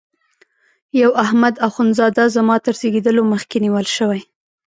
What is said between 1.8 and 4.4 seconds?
زاده زما تر زیږېدلو مخکي نیول شوی.